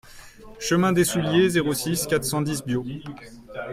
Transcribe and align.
Chemin 0.59 0.93
des 0.93 1.03
Soullieres, 1.03 1.51
zéro 1.51 1.75
six, 1.75 2.07
quatre 2.07 2.23
cent 2.25 2.41
dix 2.41 2.63
Biot 2.63 2.83